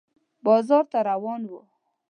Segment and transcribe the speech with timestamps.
[0.45, 1.51] بازار ته روان و